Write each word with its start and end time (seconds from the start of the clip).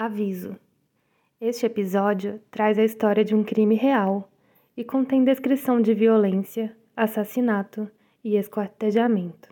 Aviso: 0.00 0.56
Este 1.40 1.66
episódio 1.66 2.40
traz 2.52 2.78
a 2.78 2.84
história 2.84 3.24
de 3.24 3.34
um 3.34 3.42
crime 3.42 3.74
real 3.74 4.30
e 4.76 4.84
contém 4.84 5.24
descrição 5.24 5.82
de 5.82 5.92
violência, 5.92 6.72
assassinato 6.96 7.90
e 8.22 8.36
esquartejamento. 8.36 9.48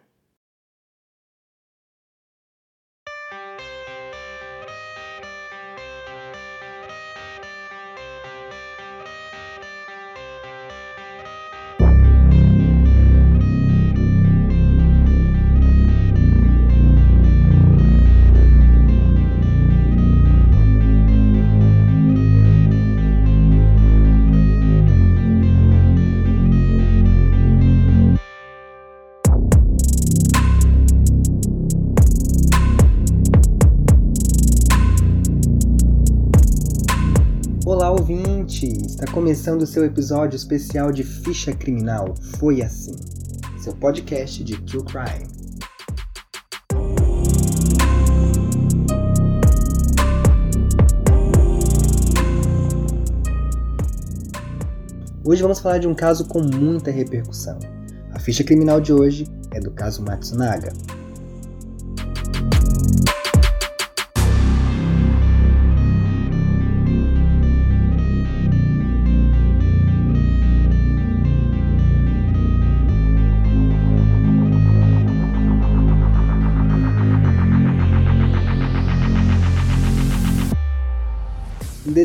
Começando 39.27 39.67
seu 39.67 39.85
episódio 39.85 40.37
especial 40.37 40.93
de 40.93 41.03
Ficha 41.03 41.53
Criminal 41.53 42.15
Foi 42.39 42.63
Assim, 42.63 42.95
seu 43.59 43.75
podcast 43.75 44.45
de 44.45 44.57
True 44.63 44.85
Crime. 44.85 45.27
Hoje 55.25 55.43
vamos 55.43 55.59
falar 55.59 55.79
de 55.79 55.89
um 55.89 55.95
caso 55.95 56.29
com 56.29 56.41
muita 56.41 56.93
repercussão. 56.93 57.59
A 58.13 58.21
ficha 58.21 58.45
criminal 58.45 58.81
de 58.81 58.93
hoje 58.93 59.27
é 59.51 59.59
do 59.59 59.73
caso 59.73 60.05
Matsunaga, 60.05 60.73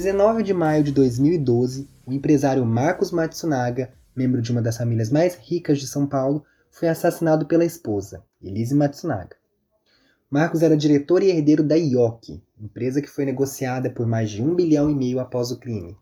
19 0.02 0.41
de 0.41 0.52
maio 0.52 0.83
de 0.83 0.91
2012, 0.91 1.88
o 2.07 2.11
empresário 2.11 2.66
Marcos 2.66 3.11
Matsunaga, 3.11 3.94
membro 4.16 4.41
de 4.41 4.52
uma 4.52 4.59
das 4.59 4.77
famílias 4.77 5.11
mais 5.11 5.35
ricas 5.35 5.77
de 5.77 5.85
São 5.85 6.08
Paulo, 6.08 6.43
foi 6.71 6.88
assassinado 6.88 7.45
pela 7.45 7.63
esposa, 7.63 8.23
Elise 8.41 8.73
Matsunaga. 8.73 9.35
Marcos 10.27 10.63
era 10.63 10.75
diretor 10.75 11.21
e 11.21 11.30
herdeiro 11.30 11.63
da 11.63 11.75
IOC, 11.75 12.41
empresa 12.59 12.99
que 12.99 13.11
foi 13.11 13.25
negociada 13.25 13.91
por 13.91 14.08
mais 14.08 14.31
de 14.31 14.41
um 14.41 14.55
bilhão 14.55 14.89
e 14.89 14.95
meio 14.95 15.19
após 15.19 15.52
o 15.52 15.59
crime. 15.59 15.95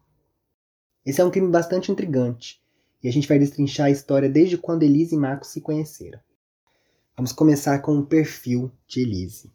Esse 1.06 1.19
é 1.19 1.25
um 1.25 1.31
crime 1.31 1.50
bastante 1.50 1.91
intrigante, 1.91 2.61
e 3.03 3.09
a 3.09 3.11
gente 3.11 3.28
vai 3.28 3.38
destrinchar 3.38 3.88
a 3.88 3.91
história 3.91 4.30
desde 4.30 4.58
quando 4.58 4.84
Elise 4.84 5.16
e 5.16 5.19
Marcos 5.19 5.50
se 5.50 5.59
conheceram. 5.59 6.22
Vamos 7.17 7.34
começar 7.34 7.78
com 7.80 7.97
o 7.97 8.06
perfil 8.06 8.72
de 8.88 9.02
Elise. 9.02 9.52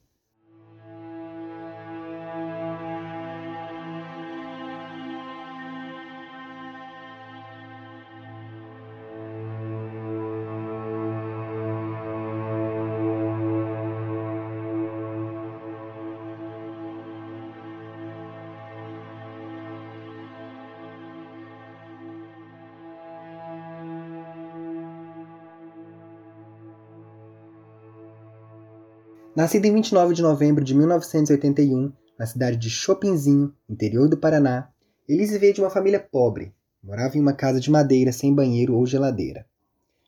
Nascida 29.37 29.67
em 29.67 29.73
29 29.73 30.15
de 30.15 30.23
novembro 30.23 30.63
de 30.63 30.73
1981, 30.77 31.93
na 32.17 32.25
cidade 32.25 32.57
de 32.57 32.71
Chopinzinho, 32.71 33.53
interior 33.69 34.09
do 34.09 34.17
Paraná, 34.17 34.71
Elise 35.09 35.39
veio 35.39 35.53
de 35.53 35.61
uma 35.61 35.71
família 35.71 35.99
pobre. 35.99 36.55
Morava 36.81 37.19
em 37.19 37.21
uma 37.21 37.33
casa 37.33 37.59
de 37.59 37.69
madeira 37.69 38.13
sem 38.13 38.33
banheiro 38.33 38.77
ou 38.77 38.87
geladeira. 38.87 39.45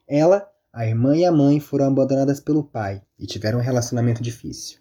Ela, 0.07 0.49
a 0.73 0.87
irmã 0.87 1.17
e 1.17 1.25
a 1.25 1.33
mãe 1.33 1.59
foram 1.59 1.87
abandonadas 1.87 2.39
pelo 2.39 2.63
pai 2.63 3.03
e 3.19 3.27
tiveram 3.27 3.59
um 3.59 3.63
relacionamento 3.63 4.23
difícil. 4.23 4.79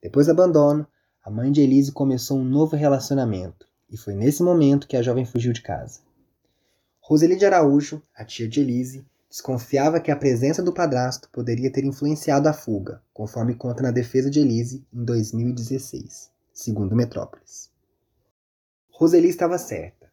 Depois 0.00 0.26
do 0.26 0.30
abandono, 0.30 0.86
a 1.20 1.28
mãe 1.28 1.50
de 1.50 1.60
Elise 1.60 1.90
começou 1.90 2.38
um 2.38 2.44
novo 2.44 2.76
relacionamento 2.76 3.66
e 3.90 3.96
foi 3.96 4.14
nesse 4.14 4.44
momento 4.44 4.86
que 4.86 4.96
a 4.96 5.02
jovem 5.02 5.24
fugiu 5.24 5.52
de 5.52 5.60
casa. 5.60 6.02
Roseli 7.00 7.34
de 7.34 7.46
Araújo, 7.46 8.00
a 8.14 8.24
tia 8.24 8.48
de 8.48 8.60
Elise, 8.60 9.04
Desconfiava 9.30 10.00
que 10.00 10.10
a 10.10 10.16
presença 10.16 10.60
do 10.60 10.72
padrasto 10.72 11.30
poderia 11.30 11.70
ter 11.70 11.84
influenciado 11.84 12.48
a 12.48 12.52
fuga, 12.52 13.00
conforme 13.14 13.54
conta 13.54 13.80
na 13.80 13.92
defesa 13.92 14.28
de 14.28 14.40
Elise 14.40 14.84
em 14.92 15.04
2016, 15.04 16.32
segundo 16.52 16.96
Metrópolis. 16.96 17.70
Roseli 18.90 19.28
estava 19.28 19.56
certa. 19.56 20.10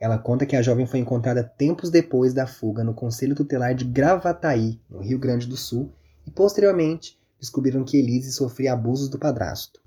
Ela 0.00 0.16
conta 0.16 0.46
que 0.46 0.56
a 0.56 0.62
jovem 0.62 0.86
foi 0.86 0.98
encontrada 0.98 1.44
tempos 1.44 1.90
depois 1.90 2.32
da 2.32 2.46
fuga 2.46 2.82
no 2.82 2.94
Conselho 2.94 3.34
Tutelar 3.34 3.74
de 3.74 3.84
Gravataí, 3.84 4.80
no 4.88 5.00
Rio 5.00 5.18
Grande 5.18 5.46
do 5.46 5.56
Sul, 5.56 5.92
e 6.26 6.30
posteriormente 6.30 7.20
descobriram 7.38 7.84
que 7.84 7.98
Elise 7.98 8.32
sofria 8.32 8.72
abusos 8.72 9.10
do 9.10 9.18
padrasto. 9.18 9.78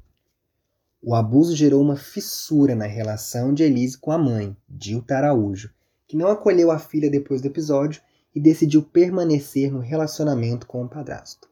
O 1.02 1.16
abuso 1.16 1.56
gerou 1.56 1.82
uma 1.82 1.96
fissura 1.96 2.76
na 2.76 2.86
relação 2.86 3.56
de 3.56 3.64
Elise 3.64 3.98
com 3.98 4.12
a 4.12 4.20
mãe, 4.20 4.56
Dilta 4.70 5.18
Araújo, 5.18 5.72
que 6.08 6.16
não 6.16 6.28
acolheu 6.28 6.70
a 6.70 6.78
filha 6.78 7.10
depois 7.10 7.42
do 7.42 7.48
episódio 7.48 8.02
e 8.34 8.40
decidiu 8.40 8.84
permanecer 8.84 9.72
no 9.72 9.80
relacionamento 9.80 10.68
com 10.68 10.84
o 10.84 10.90
padrasto. 10.90 11.50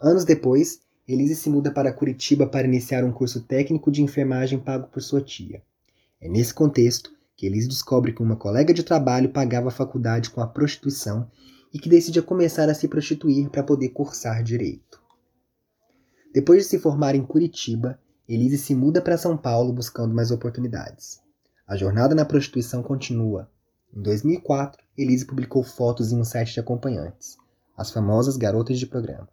Anos 0.00 0.24
depois, 0.24 0.80
Elise 1.06 1.36
se 1.36 1.48
muda 1.48 1.70
para 1.70 1.92
Curitiba 1.92 2.46
para 2.46 2.66
iniciar 2.66 3.04
um 3.04 3.12
curso 3.12 3.40
técnico 3.40 3.90
de 3.90 4.02
enfermagem 4.02 4.58
pago 4.58 4.88
por 4.88 5.02
sua 5.02 5.20
tia. 5.20 5.62
É 6.20 6.28
nesse 6.28 6.52
contexto 6.52 7.10
que 7.36 7.46
Elise 7.46 7.68
descobre 7.68 8.12
que 8.12 8.22
uma 8.22 8.36
colega 8.36 8.74
de 8.74 8.82
trabalho 8.82 9.30
pagava 9.30 9.68
a 9.68 9.72
faculdade 9.72 10.30
com 10.30 10.40
a 10.40 10.46
prostituição 10.46 11.30
e 11.72 11.78
que 11.78 11.88
decide 11.88 12.20
começar 12.20 12.68
a 12.68 12.74
se 12.74 12.88
prostituir 12.88 13.48
para 13.48 13.62
poder 13.62 13.90
cursar 13.90 14.42
direito. 14.42 15.00
Depois 16.34 16.64
de 16.64 16.68
se 16.68 16.78
formar 16.78 17.14
em 17.14 17.24
Curitiba, 17.24 17.98
Elise 18.28 18.58
se 18.58 18.74
muda 18.74 19.00
para 19.00 19.16
São 19.16 19.36
Paulo 19.36 19.72
buscando 19.72 20.14
mais 20.14 20.30
oportunidades. 20.30 21.20
A 21.66 21.76
jornada 21.76 22.14
na 22.14 22.24
prostituição 22.24 22.82
continua, 22.82 23.50
em 23.94 24.02
2004, 24.02 24.84
Elise 24.98 25.24
publicou 25.24 25.62
fotos 25.62 26.10
em 26.10 26.18
um 26.18 26.24
site 26.24 26.54
de 26.54 26.60
acompanhantes, 26.60 27.36
as 27.76 27.92
famosas 27.92 28.36
garotas 28.36 28.80
de 28.80 28.86
programa. 28.86 29.28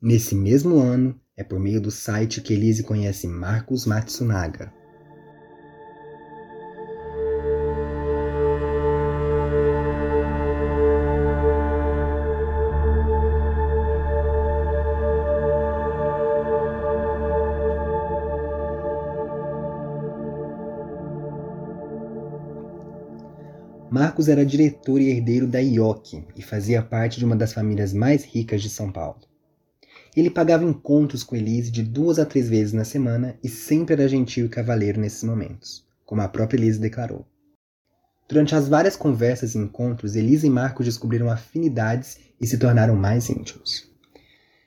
Nesse 0.00 0.34
mesmo 0.34 0.78
ano, 0.78 1.20
é 1.36 1.44
por 1.44 1.60
meio 1.60 1.78
do 1.78 1.90
site 1.90 2.40
que 2.40 2.54
Elise 2.54 2.82
conhece 2.82 3.28
Marcos 3.28 3.84
Matsunaga, 3.84 4.72
Marcos 23.98 24.28
era 24.28 24.44
diretor 24.44 25.00
e 25.00 25.08
herdeiro 25.08 25.46
da 25.46 25.58
IOC 25.58 26.22
e 26.36 26.42
fazia 26.42 26.82
parte 26.82 27.18
de 27.18 27.24
uma 27.24 27.34
das 27.34 27.54
famílias 27.54 27.94
mais 27.94 28.26
ricas 28.26 28.60
de 28.60 28.68
São 28.68 28.92
Paulo. 28.92 29.20
Ele 30.14 30.28
pagava 30.28 30.64
encontros 30.64 31.22
com 31.22 31.34
Elise 31.34 31.70
de 31.70 31.82
duas 31.82 32.18
a 32.18 32.26
três 32.26 32.46
vezes 32.46 32.74
na 32.74 32.84
semana 32.84 33.38
e 33.42 33.48
sempre 33.48 33.94
era 33.94 34.06
gentil 34.06 34.44
e 34.44 34.48
cavaleiro 34.50 35.00
nesses 35.00 35.24
momentos, 35.24 35.82
como 36.04 36.20
a 36.20 36.28
própria 36.28 36.58
Elise 36.58 36.78
declarou. 36.78 37.24
Durante 38.28 38.54
as 38.54 38.68
várias 38.68 38.96
conversas 38.96 39.54
e 39.54 39.58
encontros, 39.58 40.14
Elise 40.14 40.46
e 40.46 40.50
Marcos 40.50 40.84
descobriram 40.84 41.30
afinidades 41.30 42.18
e 42.38 42.46
se 42.46 42.58
tornaram 42.58 42.94
mais 42.94 43.30
íntimos. 43.30 43.90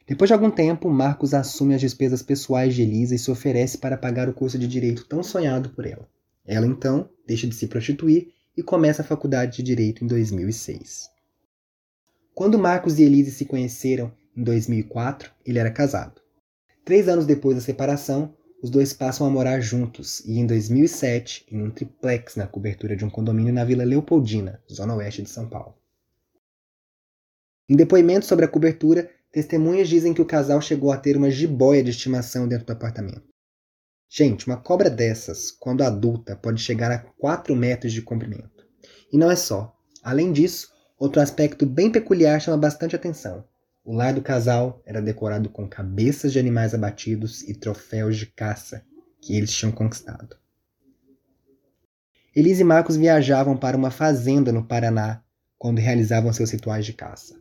Depois 0.08 0.28
de 0.28 0.34
algum 0.34 0.50
tempo, 0.50 0.90
Marcos 0.90 1.36
assume 1.36 1.76
as 1.76 1.82
despesas 1.82 2.24
pessoais 2.24 2.74
de 2.74 2.82
Elisa 2.82 3.14
e 3.14 3.20
se 3.20 3.30
oferece 3.30 3.78
para 3.78 3.96
pagar 3.96 4.28
o 4.28 4.34
curso 4.34 4.58
de 4.58 4.68
direito 4.68 5.06
tão 5.06 5.22
sonhado 5.22 5.70
por 5.70 5.86
ela. 5.86 6.10
Ela 6.48 6.66
então 6.66 7.08
deixa 7.28 7.46
de 7.46 7.54
se 7.54 7.68
prostituir 7.68 8.39
e 8.60 8.64
começa 8.64 9.02
a 9.02 9.06
faculdade 9.06 9.56
de 9.56 9.64
Direito 9.64 10.04
em 10.04 10.08
2006. 10.08 11.10
Quando 12.36 12.60
Marcos 12.60 13.00
e 13.00 13.04
Elise 13.04 13.32
se 13.32 13.46
conheceram 13.46 14.12
em 14.36 14.44
2004, 14.44 15.32
ele 15.46 15.60
era 15.60 15.72
casado. 15.72 16.22
Três 16.84 17.08
anos 17.08 17.26
depois 17.26 17.56
da 17.56 17.62
separação, 17.62 18.36
os 18.62 18.70
dois 18.70 18.92
passam 18.92 19.26
a 19.26 19.30
morar 19.30 19.62
juntos 19.62 20.20
e, 20.26 20.38
em 20.38 20.46
2007, 20.46 21.46
em 21.50 21.64
um 21.64 21.72
triplex 21.72 22.36
na 22.36 22.48
cobertura 22.48 22.98
de 22.98 23.06
um 23.06 23.10
condomínio 23.10 23.54
na 23.54 23.64
Vila 23.64 23.86
Leopoldina, 23.86 24.62
zona 24.70 24.94
oeste 24.96 25.22
de 25.22 25.30
São 25.30 25.48
Paulo. 25.48 25.76
Em 27.70 27.78
depoimentos 27.78 28.28
sobre 28.28 28.44
a 28.44 28.50
cobertura, 28.50 29.10
testemunhas 29.32 29.88
dizem 29.88 30.14
que 30.14 30.22
o 30.22 30.26
casal 30.26 30.60
chegou 30.60 30.92
a 30.92 30.98
ter 30.98 31.16
uma 31.16 31.32
jiboia 31.32 31.82
de 31.82 31.92
estimação 31.92 32.46
dentro 32.46 32.66
do 32.66 32.74
apartamento. 32.74 33.29
Gente, 34.12 34.48
uma 34.48 34.58
cobra 34.58 34.90
dessas, 34.90 35.52
quando 35.52 35.84
adulta, 35.84 36.36
pode 36.36 36.60
chegar 36.60 36.92
a 36.92 36.98
4 36.98 37.56
metros 37.56 37.94
de 37.94 38.02
comprimento. 38.02 38.66
E 39.14 39.18
não 39.18 39.30
é 39.30 39.36
só. 39.36 39.78
Além 40.04 40.34
disso, 40.34 40.74
outro 40.98 41.22
aspecto 41.22 41.64
bem 41.64 41.92
peculiar 41.92 42.42
chama 42.42 42.58
bastante 42.58 42.96
atenção. 42.96 43.46
O 43.86 43.94
lar 43.94 44.12
do 44.12 44.22
casal 44.22 44.82
era 44.84 45.00
decorado 45.00 45.48
com 45.48 45.70
cabeças 45.70 46.34
de 46.34 46.40
animais 46.40 46.74
abatidos 46.74 47.44
e 47.44 47.54
troféus 47.54 48.18
de 48.18 48.26
caça 48.26 48.84
que 49.22 49.38
eles 49.38 49.54
tinham 49.54 49.72
conquistado. 49.72 50.36
Elise 52.36 52.62
e 52.62 52.66
Marcos 52.66 52.96
viajavam 52.96 53.56
para 53.56 53.78
uma 53.78 53.92
fazenda 53.92 54.52
no 54.52 54.66
Paraná 54.66 55.22
quando 55.56 55.78
realizavam 55.78 56.34
seus 56.34 56.50
rituais 56.50 56.84
de 56.84 56.94
caça. 56.94 57.36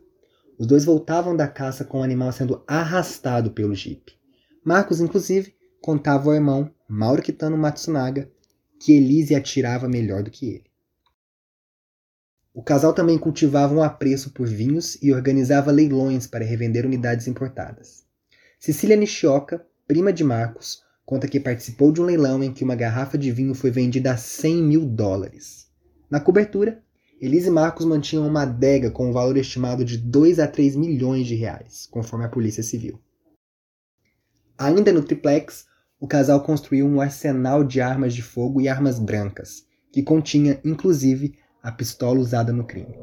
Os 0.57 0.67
dois 0.67 0.85
voltavam 0.85 1.35
da 1.35 1.47
caça 1.47 1.83
com 1.83 2.01
o 2.01 2.03
animal 2.03 2.31
sendo 2.31 2.63
arrastado 2.67 3.51
pelo 3.51 3.73
jipe. 3.73 4.13
Marcos, 4.63 4.99
inclusive, 4.99 5.55
contava 5.81 6.29
ao 6.29 6.35
irmão, 6.35 6.71
Mauro 6.87 7.21
Kitano 7.21 7.57
Matsunaga, 7.57 8.29
que 8.79 8.93
Elise 8.93 9.35
atirava 9.35 9.87
melhor 9.87 10.23
do 10.23 10.31
que 10.31 10.49
ele. 10.49 10.69
O 12.53 12.63
casal 12.63 12.93
também 12.93 13.17
cultivava 13.17 13.73
um 13.73 13.83
apreço 13.83 14.31
por 14.31 14.47
vinhos 14.47 14.97
e 15.01 15.13
organizava 15.13 15.71
leilões 15.71 16.27
para 16.27 16.43
revender 16.43 16.85
unidades 16.85 17.27
importadas. 17.27 18.03
Cecília 18.59 18.95
Nishioka, 18.95 19.65
prima 19.87 20.11
de 20.11 20.23
Marcos, 20.23 20.83
conta 21.05 21.27
que 21.27 21.39
participou 21.39 21.91
de 21.91 22.01
um 22.01 22.05
leilão 22.05 22.43
em 22.43 22.51
que 22.51 22.63
uma 22.63 22.75
garrafa 22.75 23.17
de 23.17 23.31
vinho 23.31 23.55
foi 23.55 23.71
vendida 23.71 24.11
a 24.11 24.17
100 24.17 24.63
mil 24.63 24.85
dólares. 24.85 25.67
Na 26.09 26.19
cobertura, 26.19 26.83
Elise 27.21 27.47
e 27.47 27.51
Marcos 27.51 27.85
mantinham 27.85 28.27
uma 28.27 28.43
adega 28.43 28.89
com 28.89 29.09
um 29.09 29.13
valor 29.13 29.37
estimado 29.37 29.85
de 29.85 29.97
2 29.97 30.39
a 30.39 30.47
3 30.47 30.75
milhões 30.75 31.27
de 31.27 31.35
reais, 31.35 31.87
conforme 31.89 32.25
a 32.25 32.29
Polícia 32.29 32.63
Civil. 32.63 32.99
Ainda 34.57 34.91
no 34.91 35.03
triplex, 35.03 35.65
o 35.99 36.07
casal 36.07 36.41
construiu 36.41 36.87
um 36.87 37.01
arsenal 37.01 37.63
de 37.63 37.81
armas 37.81 38.13
de 38.13 38.21
fogo 38.21 38.61
e 38.61 38.69
armas 38.69 38.97
brancas, 38.97 39.65
que 39.91 40.01
continha, 40.01 40.59
inclusive, 40.63 41.35
a 41.61 41.71
pistola 41.71 42.19
usada 42.19 42.53
no 42.53 42.63
crime. 42.63 42.95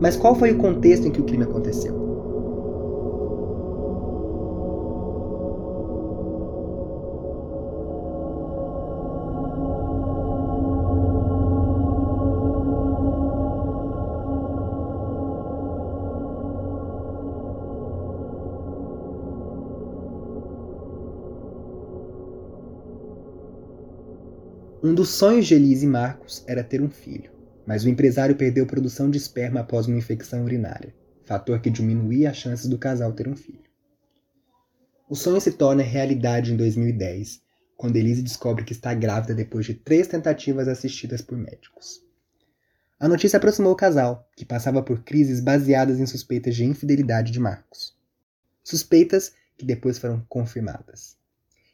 Mas 0.00 0.16
qual 0.16 0.34
foi 0.34 0.50
o 0.50 0.58
contexto 0.58 1.06
em 1.06 1.12
que 1.12 1.20
o 1.20 1.24
crime 1.24 1.44
aconteceu? 1.44 2.01
Um 24.84 24.96
dos 24.96 25.10
sonhos 25.10 25.46
de 25.46 25.54
Elise 25.54 25.86
e 25.86 25.88
Marcos 25.88 26.42
era 26.44 26.64
ter 26.64 26.82
um 26.82 26.90
filho, 26.90 27.30
mas 27.64 27.84
o 27.84 27.88
empresário 27.88 28.34
perdeu 28.34 28.66
produção 28.66 29.08
de 29.08 29.16
esperma 29.16 29.60
após 29.60 29.86
uma 29.86 29.96
infecção 29.96 30.42
urinária, 30.42 30.92
fator 31.22 31.60
que 31.60 31.70
diminuía 31.70 32.30
as 32.30 32.36
chances 32.36 32.66
do 32.66 32.76
casal 32.76 33.12
ter 33.12 33.28
um 33.28 33.36
filho. 33.36 33.62
O 35.08 35.14
sonho 35.14 35.40
se 35.40 35.52
torna 35.52 35.84
realidade 35.84 36.52
em 36.52 36.56
2010, 36.56 37.40
quando 37.76 37.94
Elise 37.94 38.22
descobre 38.22 38.64
que 38.64 38.72
está 38.72 38.92
grávida 38.92 39.36
depois 39.36 39.64
de 39.66 39.74
três 39.74 40.08
tentativas 40.08 40.66
assistidas 40.66 41.22
por 41.22 41.38
médicos. 41.38 42.04
A 42.98 43.06
notícia 43.06 43.36
aproximou 43.36 43.74
o 43.74 43.76
casal, 43.76 44.28
que 44.36 44.44
passava 44.44 44.82
por 44.82 45.04
crises 45.04 45.38
baseadas 45.38 46.00
em 46.00 46.06
suspeitas 46.06 46.56
de 46.56 46.64
infidelidade 46.64 47.30
de 47.30 47.38
Marcos. 47.38 47.96
Suspeitas 48.64 49.32
que 49.56 49.64
depois 49.64 49.96
foram 49.96 50.26
confirmadas. 50.28 51.16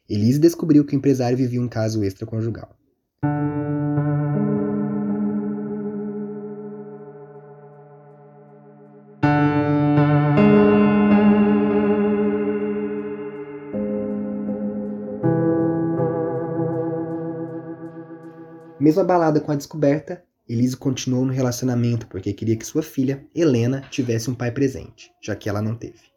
Elise 0.07 0.37
descobriu 0.37 0.85
que 0.85 0.95
o 0.95 0.97
empresário 0.97 1.35
vivia 1.35 1.59
um 1.59 1.67
caso 1.67 2.03
extraconjugal. 2.03 2.78
Mesmo 18.79 19.01
abalada 19.01 19.41
com 19.41 19.51
a 19.51 19.55
descoberta, 19.55 20.23
Elise 20.47 20.75
continuou 20.75 21.25
no 21.25 21.33
relacionamento 21.33 22.07
porque 22.07 22.33
queria 22.33 22.55
que 22.55 22.65
sua 22.65 22.81
filha, 22.81 23.23
Helena, 23.35 23.81
tivesse 23.91 24.31
um 24.31 24.33
pai 24.33 24.51
presente, 24.51 25.11
já 25.21 25.35
que 25.35 25.49
ela 25.49 25.61
não 25.61 25.75
teve. 25.75 26.08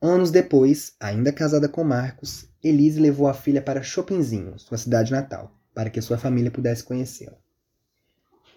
Anos 0.00 0.30
depois, 0.30 0.92
ainda 1.00 1.32
casada 1.32 1.68
com 1.68 1.82
Marcos, 1.82 2.48
Elise 2.62 3.00
levou 3.00 3.26
a 3.26 3.34
filha 3.34 3.60
para 3.60 3.82
Chopinzinho, 3.82 4.56
sua 4.56 4.78
cidade 4.78 5.10
natal, 5.10 5.52
para 5.74 5.90
que 5.90 6.00
sua 6.00 6.16
família 6.16 6.52
pudesse 6.52 6.84
conhecê-la. 6.84 7.36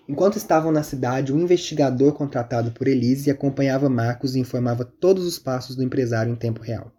Enquanto 0.08 0.38
estavam 0.38 0.72
na 0.72 0.84
cidade, 0.84 1.34
um 1.34 1.40
investigador 1.40 2.14
contratado 2.14 2.72
por 2.72 2.88
Elise 2.88 3.32
acompanhava 3.32 3.90
Marcos 3.90 4.36
e 4.36 4.40
informava 4.40 4.86
todos 4.86 5.26
os 5.26 5.40
passos 5.40 5.76
do 5.76 5.84
empresário 5.84 6.32
em 6.32 6.36
tempo 6.36 6.62
real. 6.62 6.92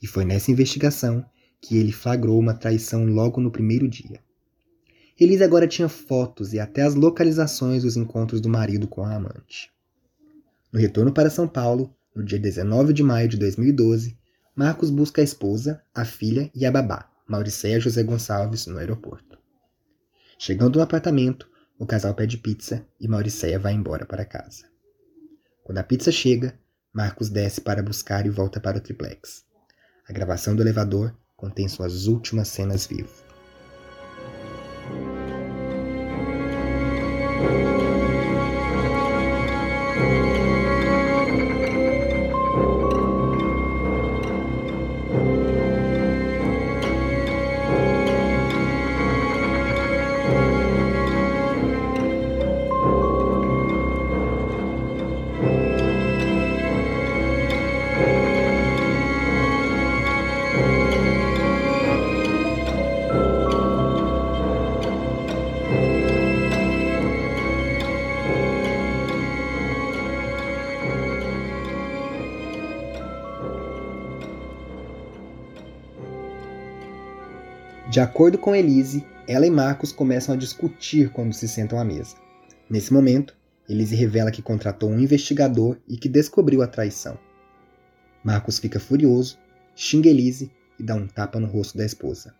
E 0.00 0.06
foi 0.06 0.24
nessa 0.24 0.50
investigação 0.50 1.24
que 1.60 1.76
ele 1.76 1.90
flagrou 1.90 2.38
uma 2.38 2.54
traição 2.54 3.04
logo 3.06 3.40
no 3.40 3.50
primeiro 3.50 3.88
dia. 3.88 4.20
Elise 5.18 5.42
agora 5.42 5.66
tinha 5.66 5.88
fotos 5.88 6.52
e 6.52 6.60
até 6.60 6.82
as 6.82 6.94
localizações 6.94 7.82
dos 7.82 7.96
encontros 7.96 8.40
do 8.40 8.48
marido 8.48 8.86
com 8.86 9.04
a 9.04 9.14
amante. 9.14 9.70
No 10.72 10.80
retorno 10.80 11.12
para 11.12 11.30
São 11.30 11.46
Paulo, 11.46 11.94
no 12.14 12.22
dia 12.22 12.38
19 12.38 12.92
de 12.92 13.02
maio 13.02 13.28
de 13.28 13.36
2012, 13.36 14.18
Marcos 14.54 14.90
busca 14.90 15.20
a 15.20 15.24
esposa, 15.24 15.82
a 15.94 16.04
filha 16.04 16.50
e 16.54 16.66
a 16.66 16.70
babá, 16.70 17.10
Mauricéia 17.26 17.80
José 17.80 18.02
Gonçalves, 18.02 18.66
no 18.66 18.78
aeroporto. 18.78 19.38
Chegando 20.38 20.76
no 20.76 20.82
apartamento, 20.82 21.48
o 21.78 21.86
casal 21.86 22.14
pede 22.14 22.36
pizza 22.36 22.86
e 23.00 23.08
Mauricéia 23.08 23.58
vai 23.58 23.72
embora 23.72 24.04
para 24.04 24.24
casa. 24.24 24.66
Quando 25.64 25.78
a 25.78 25.82
pizza 25.82 26.12
chega, 26.12 26.58
Marcos 26.92 27.30
desce 27.30 27.60
para 27.60 27.82
buscar 27.82 28.26
e 28.26 28.30
volta 28.30 28.60
para 28.60 28.76
o 28.76 28.80
triplex. 28.80 29.44
A 30.06 30.12
gravação 30.12 30.54
do 30.54 30.62
elevador 30.62 31.16
contém 31.36 31.66
suas 31.68 32.06
últimas 32.06 32.48
cenas 32.48 32.86
vivo. 32.86 33.32
Acordo 78.02 78.36
com 78.36 78.54
Elise, 78.54 79.06
ela 79.28 79.46
e 79.46 79.50
Marcos 79.50 79.92
começam 79.92 80.34
a 80.34 80.38
discutir 80.38 81.10
quando 81.10 81.32
se 81.32 81.46
sentam 81.46 81.78
à 81.78 81.84
mesa. 81.84 82.16
Nesse 82.68 82.92
momento, 82.92 83.36
Elise 83.68 83.94
revela 83.94 84.32
que 84.32 84.42
contratou 84.42 84.90
um 84.90 84.98
investigador 84.98 85.78
e 85.88 85.96
que 85.96 86.08
descobriu 86.08 86.62
a 86.62 86.66
traição. 86.66 87.16
Marcos 88.24 88.58
fica 88.58 88.80
furioso, 88.80 89.38
xinga 89.76 90.08
Elise 90.08 90.50
e 90.78 90.82
dá 90.82 90.94
um 90.94 91.06
tapa 91.06 91.38
no 91.38 91.46
rosto 91.46 91.78
da 91.78 91.84
esposa. 91.84 92.34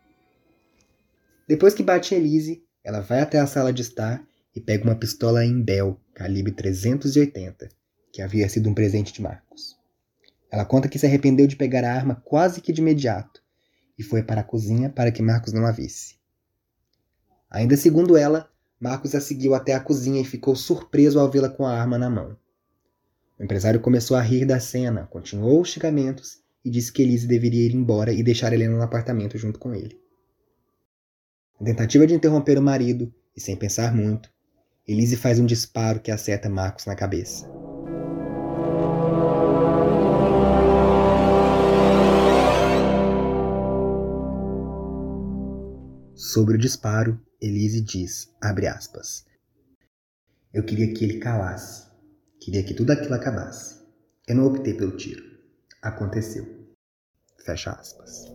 Depois 1.47 1.75
que 1.75 1.83
bate 1.83 2.14
Elise, 2.14 2.64
ela 2.83 3.00
vai 3.00 3.21
até 3.21 3.38
a 3.38 3.47
sala 3.47 3.73
de 3.73 3.83
estar 3.83 4.23
e 4.54 4.61
pega 4.61 4.85
uma 4.85 4.97
pistola 4.97 5.45
Embel, 5.45 5.99
calibre 6.14 6.52
380, 6.52 7.69
que 8.12 8.21
havia 8.21 8.49
sido 8.49 8.69
um 8.69 8.75
presente 8.75 9.12
de 9.12 9.23
Marcos. 9.23 9.76
Ela 10.50 10.64
conta 10.64 10.88
que 10.88 10.99
se 10.99 11.07
arrependeu 11.07 11.47
de 11.47 11.57
pegar 11.57 11.85
a 11.85 11.95
arma 11.95 12.16
quase 12.25 12.61
que 12.61 12.73
de 12.73 12.81
imediato 12.81 13.42
e 13.99 14.03
foi 14.03 14.23
para 14.23 14.41
a 14.41 14.45
cozinha 14.45 14.91
para 14.91 15.13
que 15.13 15.23
Marcos 15.23 15.53
não 15.53 15.67
a 15.67 15.71
visse. 15.71 16.17
Ainda 17.51 17.77
segundo 17.77 18.17
ela, 18.17 18.51
Marcos 18.81 19.15
a 19.15 19.21
seguiu 19.21 19.55
até 19.55 19.75
a 19.75 19.81
cozinha 19.81 20.21
e 20.21 20.25
ficou 20.25 20.57
surpreso 20.57 21.21
ao 21.21 21.31
vê-la 21.31 21.49
com 21.49 21.67
a 21.67 21.79
arma 21.79 21.99
na 21.99 22.11
mão. 22.11 22.37
O 23.39 23.45
empresário 23.45 23.81
começou 23.81 24.17
a 24.17 24.21
rir 24.21 24.45
da 24.45 24.59
cena, 24.59 25.07
continuou 25.07 25.61
os 25.61 25.71
xingamentos 25.71 26.41
e 26.65 26.71
disse 26.71 26.93
que 26.93 27.03
Elise 27.03 27.27
deveria 27.27 27.67
ir 27.67 27.75
embora 27.75 28.13
e 28.13 28.23
deixar 28.23 28.53
Helena 28.53 28.77
no 28.77 28.83
apartamento 28.83 29.37
junto 29.37 29.59
com 29.59 29.75
ele. 29.75 30.01
Na 31.61 31.67
tentativa 31.67 32.07
de 32.07 32.15
interromper 32.15 32.59
o 32.59 32.63
marido, 32.63 33.13
e 33.37 33.41
sem 33.41 33.57
pensar 33.57 33.95
muito, 33.95 34.31
Elise 34.87 35.17
faz 35.17 35.39
um 35.39 35.47
disparo 35.47 36.01
que 36.01 36.11
acerta 36.11 36.49
Marcos 36.49 36.87
na 36.87 36.97
cabeça. 36.97 37.62
Sobre 46.33 46.55
o 46.55 46.59
disparo, 46.59 47.21
Elise 47.43 47.83
diz, 47.83 48.35
abre 48.41 48.67
aspas, 48.67 49.27
Eu 50.51 50.65
queria 50.65 50.91
que 50.95 51.05
ele 51.05 51.19
calasse. 51.19 51.87
Queria 52.41 52.65
que 52.65 52.73
tudo 52.73 52.91
aquilo 52.91 53.12
acabasse. 53.12 53.85
Eu 54.27 54.37
não 54.37 54.47
optei 54.47 54.73
pelo 54.73 54.97
tiro. 54.97 55.23
Aconteceu. 55.83 56.75
Fecha 57.45 57.73
aspas. 57.73 58.32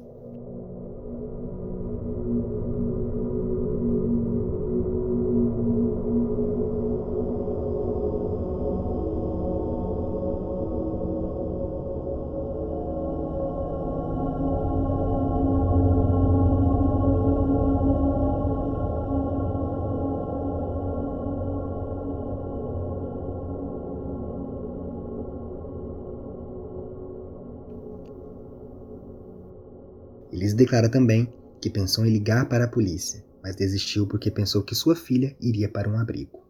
Declara 30.58 30.90
também 30.90 31.32
que 31.62 31.70
pensou 31.70 32.06
em 32.06 32.12
ligar 32.12 32.50
para 32.50 32.66
a 32.66 32.68
polícia, 32.68 33.24
mas 33.44 33.56
desistiu 33.56 34.08
porque 34.08 34.32
pensou 34.32 34.64
que 34.64 34.74
sua 34.74 34.96
filha 34.96 35.38
iria 35.40 35.70
para 35.70 35.88
um 35.88 35.98
abrigo. 35.98 36.46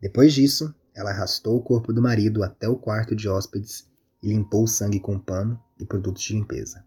Depois 0.00 0.32
disso, 0.32 0.72
ela 0.94 1.10
arrastou 1.10 1.56
o 1.56 1.62
corpo 1.62 1.92
do 1.92 2.00
marido 2.00 2.44
até 2.44 2.68
o 2.68 2.76
quarto 2.76 3.14
de 3.14 3.28
hóspedes 3.28 3.90
e 4.22 4.28
limpou 4.28 4.62
o 4.64 4.68
sangue 4.68 5.00
com 5.00 5.18
pano 5.18 5.60
e 5.78 5.84
produtos 5.84 6.22
de 6.22 6.34
limpeza. 6.34 6.84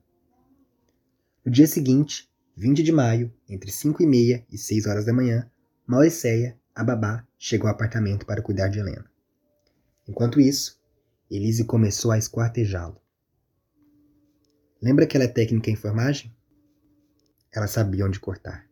No 1.46 1.52
dia 1.52 1.68
seguinte, 1.68 2.30
20 2.56 2.82
de 2.82 2.92
maio, 2.92 3.34
entre 3.48 3.72
5 3.72 4.02
e 4.02 4.08
meia 4.08 4.46
e 4.50 4.58
6 4.58 4.86
horas 4.86 5.06
da 5.06 5.14
manhã, 5.14 5.50
Mauriceia, 5.86 6.58
a 6.74 6.84
babá, 6.84 7.28
chegou 7.38 7.68
ao 7.68 7.74
apartamento 7.74 8.26
para 8.26 8.42
cuidar 8.42 8.70
de 8.70 8.80
Helena. 8.80 9.06
Enquanto 10.08 10.40
isso, 10.40 10.80
Elise 11.30 11.66
começou 11.66 12.12
a 12.12 12.18
esquartejá-lo. 12.18 13.02
Lembra 14.82 15.04
aquela 15.04 15.28
técnica 15.28 15.70
em 15.70 15.74
enfermagem? 15.74 16.34
Ela 17.54 17.68
sabia 17.68 18.06
onde 18.06 18.18
cortar. 18.18 18.66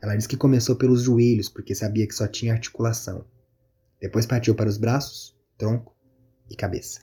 Ela 0.00 0.14
disse 0.14 0.28
que 0.28 0.36
começou 0.36 0.76
pelos 0.76 1.02
joelhos 1.02 1.48
porque 1.48 1.74
sabia 1.74 2.06
que 2.06 2.14
só 2.14 2.28
tinha 2.28 2.52
articulação. 2.52 3.26
Depois 4.00 4.24
partiu 4.24 4.54
para 4.54 4.68
os 4.68 4.78
braços, 4.78 5.36
tronco 5.58 5.96
e 6.48 6.54
cabeça. 6.54 7.00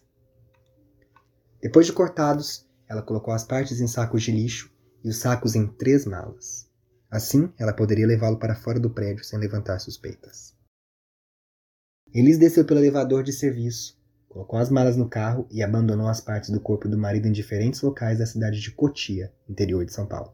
Depois 1.61 1.85
de 1.85 1.91
cortados, 1.91 2.65
ela 2.87 3.01
colocou 3.01 3.33
as 3.33 3.43
partes 3.43 3.79
em 3.79 3.87
sacos 3.87 4.23
de 4.23 4.31
lixo 4.31 4.71
e 5.03 5.09
os 5.09 5.17
sacos 5.17 5.55
em 5.55 5.67
três 5.67 6.05
malas. 6.05 6.69
Assim, 7.09 7.51
ela 7.59 7.73
poderia 7.73 8.07
levá-lo 8.07 8.39
para 8.39 8.55
fora 8.55 8.79
do 8.79 8.89
prédio 8.89 9.23
sem 9.23 9.37
levantar 9.37 9.79
suspeitas. 9.79 10.55
Elis 12.13 12.37
desceu 12.37 12.65
pelo 12.65 12.79
elevador 12.79 13.23
de 13.23 13.31
serviço, 13.31 13.99
colocou 14.27 14.57
as 14.57 14.69
malas 14.69 14.97
no 14.97 15.07
carro 15.07 15.47
e 15.51 15.61
abandonou 15.61 16.07
as 16.07 16.19
partes 16.19 16.49
do 16.49 16.59
corpo 16.59 16.89
do 16.89 16.97
marido 16.97 17.27
em 17.27 17.31
diferentes 17.31 17.81
locais 17.81 18.17
da 18.17 18.25
cidade 18.25 18.59
de 18.59 18.71
Cotia, 18.71 19.31
interior 19.47 19.85
de 19.85 19.93
São 19.93 20.07
Paulo. 20.07 20.33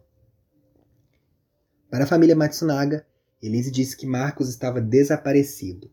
Para 1.89 2.06
a 2.06 2.08
família 2.08 2.36
Matsunaga, 2.36 3.06
Elise 3.41 3.72
disse 3.72 3.98
que 3.98 4.06
Marcos 4.06 4.48
estava 4.48 4.79
desaparecido. 4.79 5.91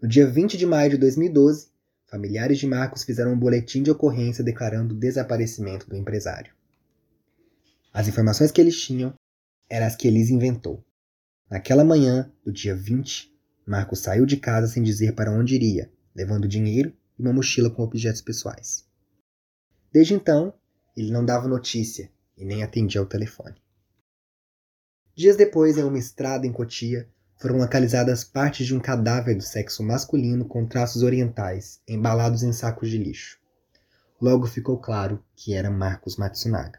No 0.00 0.08
dia 0.08 0.26
20 0.26 0.56
de 0.58 0.66
maio 0.66 0.90
de 0.90 0.98
2012, 0.98 1.71
familiares 2.12 2.58
de 2.58 2.66
Marcos 2.66 3.04
fizeram 3.04 3.32
um 3.32 3.38
boletim 3.38 3.82
de 3.82 3.90
ocorrência 3.90 4.44
declarando 4.44 4.94
o 4.94 4.98
desaparecimento 4.98 5.88
do 5.88 5.96
empresário. 5.96 6.52
As 7.90 8.06
informações 8.06 8.52
que 8.52 8.60
eles 8.60 8.78
tinham 8.78 9.14
eram 9.68 9.86
as 9.86 9.96
que 9.96 10.08
Elise 10.08 10.34
inventou. 10.34 10.84
Naquela 11.50 11.82
manhã 11.82 12.30
do 12.44 12.52
dia 12.52 12.76
20, 12.76 13.34
Marcos 13.66 14.00
saiu 14.00 14.26
de 14.26 14.36
casa 14.36 14.66
sem 14.66 14.82
dizer 14.82 15.14
para 15.14 15.32
onde 15.32 15.54
iria, 15.54 15.90
levando 16.14 16.46
dinheiro 16.46 16.92
e 17.18 17.22
uma 17.22 17.32
mochila 17.32 17.70
com 17.70 17.82
objetos 17.82 18.20
pessoais. 18.20 18.86
Desde 19.90 20.12
então, 20.12 20.52
ele 20.94 21.10
não 21.10 21.24
dava 21.24 21.48
notícia 21.48 22.10
e 22.36 22.44
nem 22.44 22.62
atendia 22.62 23.00
ao 23.00 23.06
telefone. 23.06 23.56
Dias 25.14 25.36
depois, 25.36 25.78
em 25.78 25.82
uma 25.82 25.98
estrada 25.98 26.46
em 26.46 26.52
Cotia, 26.52 27.08
foram 27.42 27.58
localizadas 27.58 28.22
partes 28.22 28.68
de 28.68 28.74
um 28.74 28.78
cadáver 28.78 29.34
do 29.34 29.42
sexo 29.42 29.82
masculino 29.82 30.44
com 30.44 30.64
traços 30.64 31.02
orientais, 31.02 31.80
embalados 31.88 32.44
em 32.44 32.52
sacos 32.52 32.88
de 32.88 32.96
lixo. 32.96 33.36
Logo 34.20 34.46
ficou 34.46 34.78
claro 34.78 35.20
que 35.34 35.52
era 35.52 35.68
Marcos 35.68 36.16
Matsunaga. 36.16 36.78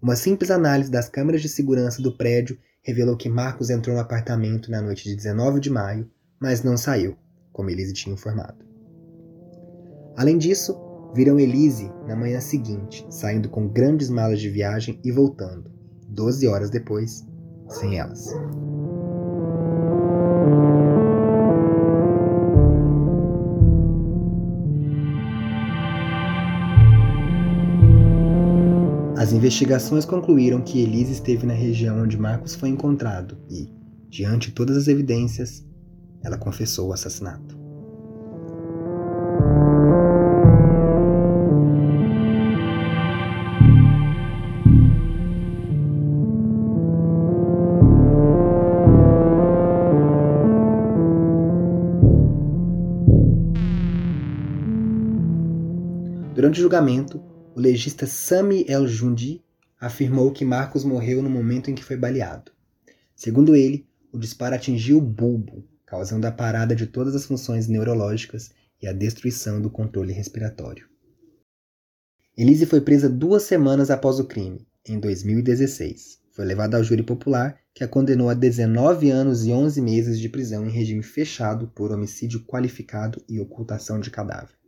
Uma 0.00 0.16
simples 0.16 0.50
análise 0.50 0.90
das 0.90 1.10
câmeras 1.10 1.42
de 1.42 1.48
segurança 1.50 2.00
do 2.00 2.16
prédio 2.16 2.58
revelou 2.82 3.14
que 3.14 3.28
Marcos 3.28 3.68
entrou 3.68 3.94
no 3.94 4.00
apartamento 4.00 4.70
na 4.70 4.80
noite 4.80 5.04
de 5.04 5.14
19 5.14 5.60
de 5.60 5.68
maio, 5.68 6.10
mas 6.40 6.62
não 6.62 6.78
saiu, 6.78 7.14
como 7.52 7.68
Elise 7.68 7.92
tinha 7.92 8.14
informado. 8.14 8.64
Além 10.16 10.38
disso, 10.38 10.74
viram 11.14 11.38
Elise 11.38 11.92
na 12.08 12.16
manhã 12.16 12.40
seguinte, 12.40 13.06
saindo 13.10 13.50
com 13.50 13.68
grandes 13.68 14.08
malas 14.08 14.40
de 14.40 14.48
viagem 14.48 14.98
e 15.04 15.12
voltando, 15.12 15.70
12 16.08 16.48
horas 16.48 16.70
depois, 16.70 17.26
sem 17.68 17.98
elas. 17.98 18.32
As 29.22 29.32
investigações 29.32 30.04
concluíram 30.04 30.60
que 30.60 30.80
Elise 30.80 31.12
esteve 31.12 31.46
na 31.46 31.54
região 31.54 32.02
onde 32.02 32.18
Marcos 32.18 32.56
foi 32.56 32.70
encontrado 32.70 33.38
e, 33.48 33.72
diante 34.10 34.48
de 34.48 34.54
todas 34.56 34.76
as 34.76 34.88
evidências, 34.88 35.64
ela 36.24 36.36
confessou 36.36 36.88
o 36.88 36.92
assassinato. 36.92 37.56
Durante 56.34 56.58
o 56.58 56.62
julgamento, 56.62 57.31
o 57.54 57.60
legista 57.60 58.06
Sami 58.06 58.64
El-Jundi 58.66 59.42
afirmou 59.78 60.32
que 60.32 60.44
Marcos 60.44 60.84
morreu 60.84 61.22
no 61.22 61.28
momento 61.28 61.70
em 61.70 61.74
que 61.74 61.84
foi 61.84 61.96
baleado. 61.96 62.50
Segundo 63.14 63.54
ele, 63.54 63.86
o 64.10 64.18
disparo 64.18 64.54
atingiu 64.54 64.98
o 64.98 65.02
bulbo, 65.02 65.64
causando 65.84 66.26
a 66.26 66.32
parada 66.32 66.74
de 66.74 66.86
todas 66.86 67.14
as 67.14 67.26
funções 67.26 67.68
neurológicas 67.68 68.50
e 68.80 68.86
a 68.86 68.92
destruição 68.92 69.60
do 69.60 69.68
controle 69.68 70.12
respiratório. 70.12 70.88
Elise 72.36 72.64
foi 72.64 72.80
presa 72.80 73.08
duas 73.08 73.42
semanas 73.42 73.90
após 73.90 74.18
o 74.18 74.24
crime, 74.24 74.66
em 74.86 74.98
2016. 74.98 76.20
Foi 76.30 76.46
levada 76.46 76.78
ao 76.78 76.84
júri 76.84 77.02
popular, 77.02 77.58
que 77.74 77.84
a 77.84 77.88
condenou 77.88 78.30
a 78.30 78.34
19 78.34 79.10
anos 79.10 79.44
e 79.44 79.52
11 79.52 79.82
meses 79.82 80.18
de 80.18 80.28
prisão 80.30 80.66
em 80.66 80.70
regime 80.70 81.02
fechado 81.02 81.68
por 81.68 81.92
homicídio 81.92 82.40
qualificado 82.44 83.22
e 83.28 83.38
ocultação 83.38 84.00
de 84.00 84.10
cadáver. 84.10 84.61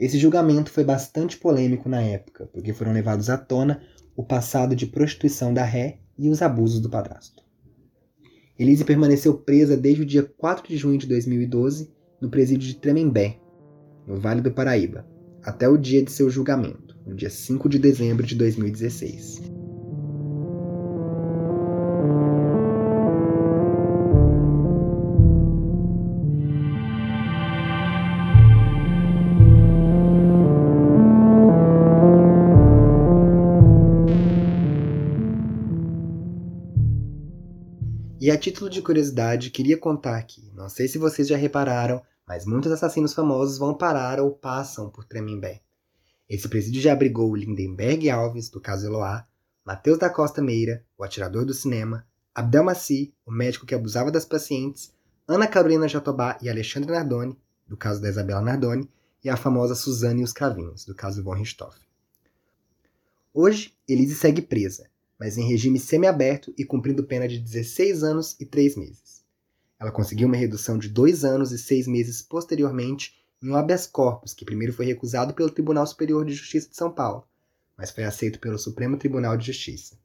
Esse 0.00 0.16
julgamento 0.16 0.70
foi 0.70 0.82
bastante 0.82 1.36
polêmico 1.36 1.86
na 1.86 2.00
época, 2.00 2.48
porque 2.54 2.72
foram 2.72 2.90
levados 2.90 3.28
à 3.28 3.36
tona 3.36 3.82
o 4.16 4.24
passado 4.24 4.74
de 4.74 4.86
prostituição 4.86 5.52
da 5.52 5.62
ré 5.62 5.98
e 6.18 6.30
os 6.30 6.40
abusos 6.40 6.80
do 6.80 6.88
padrasto. 6.88 7.44
Elise 8.58 8.82
permaneceu 8.82 9.34
presa 9.34 9.76
desde 9.76 10.02
o 10.02 10.06
dia 10.06 10.22
4 10.22 10.66
de 10.66 10.76
junho 10.78 10.96
de 10.96 11.06
2012 11.06 11.92
no 12.18 12.30
presídio 12.30 12.66
de 12.66 12.76
Tremembé, 12.76 13.38
no 14.06 14.18
Vale 14.18 14.40
do 14.40 14.50
Paraíba, 14.50 15.06
até 15.42 15.68
o 15.68 15.76
dia 15.76 16.02
de 16.02 16.10
seu 16.10 16.30
julgamento, 16.30 16.98
no 17.06 17.14
dia 17.14 17.30
5 17.30 17.68
de 17.68 17.78
dezembro 17.78 18.26
de 18.26 18.34
2016. 18.34 19.59
E 38.30 38.32
a 38.32 38.38
título 38.38 38.70
de 38.70 38.80
curiosidade, 38.80 39.50
queria 39.50 39.76
contar 39.76 40.16
aqui, 40.16 40.52
não 40.54 40.68
sei 40.68 40.86
se 40.86 40.98
vocês 40.98 41.26
já 41.26 41.36
repararam, 41.36 42.00
mas 42.24 42.46
muitos 42.46 42.70
assassinos 42.70 43.12
famosos 43.12 43.58
vão 43.58 43.74
parar 43.74 44.20
ou 44.20 44.30
passam 44.30 44.88
por 44.88 45.04
Tremembé. 45.04 45.62
Esse 46.28 46.48
presídio 46.48 46.80
já 46.80 46.92
abrigou 46.92 47.34
Lindenberg 47.34 48.08
Alves, 48.08 48.48
do 48.48 48.60
caso 48.60 48.86
Eloá, 48.86 49.26
Matheus 49.64 49.98
da 49.98 50.08
Costa 50.08 50.40
Meira, 50.40 50.84
o 50.96 51.02
atirador 51.02 51.44
do 51.44 51.52
cinema, 51.52 52.06
Abdel 52.32 52.62
Maci, 52.62 53.12
o 53.26 53.32
médico 53.32 53.66
que 53.66 53.74
abusava 53.74 54.12
das 54.12 54.24
pacientes, 54.24 54.94
Ana 55.26 55.48
Carolina 55.48 55.88
Jatobá 55.88 56.38
e 56.40 56.48
Alexandre 56.48 56.92
Nardoni, 56.92 57.36
do 57.66 57.76
caso 57.76 58.00
da 58.00 58.08
Isabela 58.08 58.42
Nardoni, 58.42 58.88
e 59.24 59.28
a 59.28 59.36
famosa 59.36 59.74
Suzane 59.74 60.20
e 60.20 60.24
os 60.24 60.32
Cravinhos, 60.32 60.84
do 60.84 60.94
caso 60.94 61.20
von 61.24 61.32
Richthofen. 61.32 61.82
Hoje, 63.34 63.74
Elise 63.88 64.14
segue 64.14 64.40
presa, 64.40 64.88
mas 65.20 65.36
em 65.36 65.46
regime 65.46 65.78
semiaberto 65.78 66.54
e 66.56 66.64
cumprindo 66.64 67.04
pena 67.04 67.28
de 67.28 67.38
16 67.38 68.02
anos 68.02 68.36
e 68.40 68.46
3 68.46 68.76
meses. 68.76 69.22
Ela 69.78 69.92
conseguiu 69.92 70.26
uma 70.26 70.36
redução 70.36 70.78
de 70.78 70.88
2 70.88 71.26
anos 71.26 71.52
e 71.52 71.58
6 71.58 71.86
meses 71.86 72.22
posteriormente 72.22 73.22
em 73.42 73.50
um 73.50 73.56
habeas 73.56 73.86
corpus, 73.86 74.32
que 74.32 74.46
primeiro 74.46 74.72
foi 74.72 74.86
recusado 74.86 75.34
pelo 75.34 75.50
Tribunal 75.50 75.86
Superior 75.86 76.24
de 76.24 76.32
Justiça 76.32 76.70
de 76.70 76.76
São 76.76 76.90
Paulo, 76.90 77.26
mas 77.76 77.90
foi 77.90 78.04
aceito 78.04 78.40
pelo 78.40 78.58
Supremo 78.58 78.96
Tribunal 78.96 79.36
de 79.36 79.46
Justiça. 79.46 79.98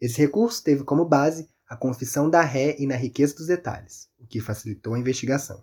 Esse 0.00 0.18
recurso 0.18 0.62
teve 0.62 0.84
como 0.84 1.04
base 1.04 1.48
a 1.68 1.76
confissão 1.76 2.30
da 2.30 2.40
ré 2.42 2.76
e 2.78 2.86
na 2.86 2.96
riqueza 2.96 3.34
dos 3.34 3.46
detalhes, 3.46 4.08
o 4.18 4.26
que 4.26 4.40
facilitou 4.40 4.94
a 4.94 4.98
investigação. 4.98 5.62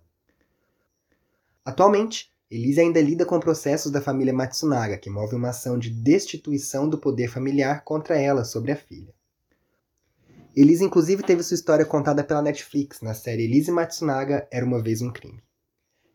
Atualmente, 1.64 2.33
Elise 2.56 2.82
ainda 2.82 3.02
lida 3.02 3.26
com 3.26 3.40
processos 3.40 3.92
da 3.92 4.00
família 4.00 4.32
Matsunaga, 4.32 4.96
que 4.96 5.10
move 5.10 5.36
uma 5.36 5.50
ação 5.50 5.76
de 5.76 5.90
destituição 5.90 6.88
do 6.88 7.00
poder 7.00 7.28
familiar 7.28 7.84
contra 7.84 8.16
ela 8.16 8.46
sobre 8.46 8.72
a 8.72 8.76
filha. 8.76 9.12
Elise 10.56 10.84
inclusive 10.86 11.24
teve 11.24 11.42
sua 11.42 11.56
história 11.56 11.84
contada 11.84 12.24
pela 12.24 12.44
Netflix 12.44 13.02
na 13.02 13.16
série 13.16 13.46
Elise 13.46 13.72
Matsunaga 13.72 14.48
Era 14.52 14.64
Uma 14.64 14.80
Vez 14.80 15.02
Um 15.02 15.12
Crime. 15.12 15.42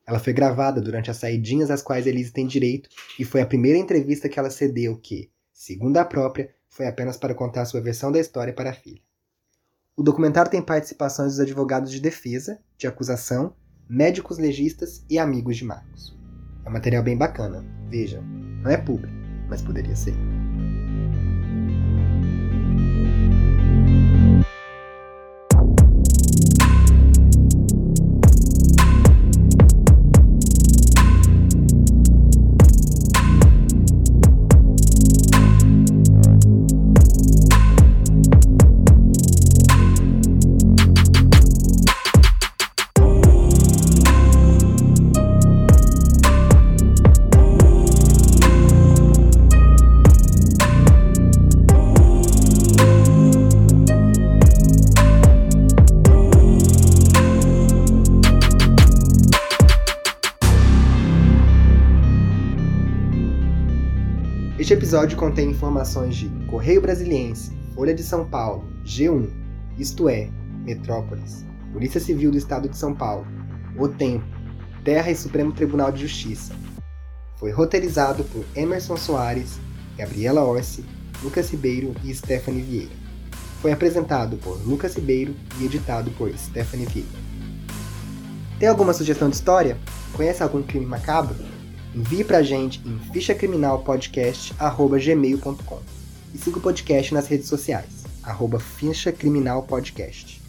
Ela 0.06 0.20
foi 0.20 0.32
gravada 0.32 0.80
durante 0.80 1.10
as 1.10 1.16
saidinhas 1.16 1.72
às 1.72 1.82
quais 1.82 2.06
Elise 2.06 2.30
tem 2.30 2.46
direito 2.46 2.88
e 3.18 3.24
foi 3.24 3.40
a 3.40 3.46
primeira 3.46 3.76
entrevista 3.76 4.28
que 4.28 4.38
ela 4.38 4.48
cedeu 4.48 4.96
que, 4.96 5.32
segundo 5.52 5.96
a 5.96 6.04
própria, 6.04 6.54
foi 6.68 6.86
apenas 6.86 7.16
para 7.16 7.34
contar 7.34 7.64
sua 7.64 7.80
versão 7.80 8.12
da 8.12 8.20
história 8.20 8.52
para 8.52 8.70
a 8.70 8.74
filha. 8.74 9.02
O 9.96 10.04
documentário 10.04 10.52
tem 10.52 10.62
participações 10.62 11.32
dos 11.32 11.40
advogados 11.40 11.90
de 11.90 12.00
defesa, 12.00 12.60
de 12.76 12.86
acusação, 12.86 13.56
médicos 13.88 14.38
legistas 14.38 15.04
e 15.10 15.18
amigos 15.18 15.56
de 15.56 15.64
Marcos. 15.64 16.16
É 16.64 16.68
um 16.68 16.72
material 16.72 17.02
bem 17.02 17.16
bacana. 17.16 17.64
Veja, 17.88 18.20
não 18.62 18.70
é 18.70 18.76
público, 18.76 19.14
mas 19.48 19.62
poderia 19.62 19.96
ser. 19.96 20.14
Este 64.68 64.76
episódio 64.76 65.16
contém 65.16 65.48
informações 65.48 66.14
de 66.14 66.28
Correio 66.44 66.82
Brasiliense, 66.82 67.56
Folha 67.74 67.94
de 67.94 68.02
São 68.02 68.28
Paulo, 68.28 68.70
G1, 68.84 69.30
Isto 69.78 70.10
É, 70.10 70.28
Metrópolis, 70.62 71.46
Polícia 71.72 71.98
Civil 71.98 72.30
do 72.30 72.36
Estado 72.36 72.68
de 72.68 72.76
São 72.76 72.94
Paulo, 72.94 73.26
O 73.78 73.88
Tempo, 73.88 74.26
Terra 74.84 75.10
e 75.10 75.16
Supremo 75.16 75.54
Tribunal 75.54 75.90
de 75.90 76.02
Justiça. 76.02 76.54
Foi 77.36 77.50
roteirizado 77.50 78.24
por 78.24 78.44
Emerson 78.54 78.98
Soares, 78.98 79.58
Gabriela 79.96 80.44
Orsi, 80.44 80.84
Lucas 81.22 81.48
Ribeiro 81.48 81.94
e 82.04 82.14
Stephanie 82.14 82.60
Vieira. 82.60 82.92
Foi 83.62 83.72
apresentado 83.72 84.36
por 84.36 84.60
Lucas 84.66 84.94
Ribeiro 84.96 85.34
e 85.58 85.64
editado 85.64 86.10
por 86.10 86.30
Stephanie 86.36 86.84
Vieira. 86.84 87.08
Tem 88.58 88.68
alguma 88.68 88.92
sugestão 88.92 89.30
de 89.30 89.36
história? 89.36 89.78
Conhece 90.12 90.42
algum 90.42 90.62
crime 90.62 90.84
macabro? 90.84 91.57
Envie 91.94 92.24
pra 92.24 92.42
gente 92.42 92.82
em 92.86 92.98
fichacriminalpodcast.gmail.com 93.12 95.80
e 96.34 96.38
siga 96.38 96.58
o 96.58 96.60
podcast 96.60 97.14
nas 97.14 97.26
redes 97.26 97.48
sociais, 97.48 98.04
arroba 98.22 98.60
fichacriminalpodcast. 98.60 100.42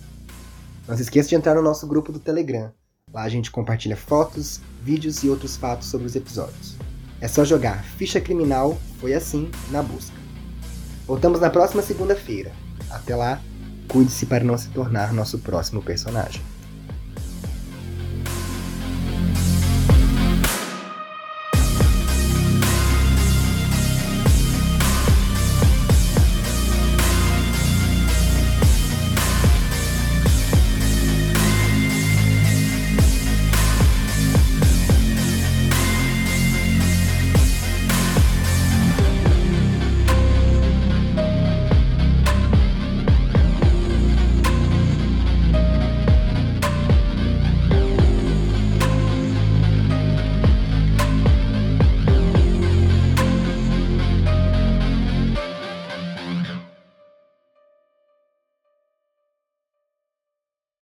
Não 0.88 0.96
se 0.96 1.04
esqueça 1.04 1.30
de 1.30 1.36
entrar 1.36 1.56
no 1.56 1.62
nosso 1.62 1.88
grupo 1.88 2.12
do 2.12 2.20
Telegram. 2.20 2.72
Lá 3.14 3.24
a 3.24 3.30
gente 3.30 3.52
compartilha 3.52 3.96
fotos, 3.96 4.60
vídeos 4.84 5.24
e 5.24 5.30
outros 5.30 5.56
fatos 5.56 5.88
sobre 5.88 6.08
os 6.08 6.16
episódios. 6.16 6.76
É 7.22 7.28
só 7.28 7.44
jogar 7.44 7.84
Ficha 7.84 8.22
Criminal 8.22 8.78
Foi 9.00 9.14
Assim 9.14 9.50
na 9.72 9.82
busca. 9.82 10.16
Voltamos 11.06 11.40
na 11.40 11.50
próxima 11.50 11.82
segunda-feira. 11.82 12.52
Até 12.90 13.16
lá, 13.16 13.42
cuide-se 13.88 14.26
para 14.26 14.44
não 14.44 14.58
se 14.58 14.70
tornar 14.70 15.14
nosso 15.14 15.40
próximo 15.40 15.82
personagem. 15.82 16.42